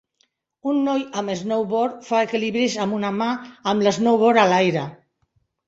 Un 0.69 0.79
noi 0.87 1.03
amb 1.21 1.33
snowboard 1.41 2.09
fa 2.09 2.23
equilibris 2.29 2.79
amb 2.87 2.99
una 3.03 3.13
mà 3.21 3.29
amb 3.75 3.89
l'snowboard 3.89 4.43
a 4.47 4.51
l'aire. 4.55 4.91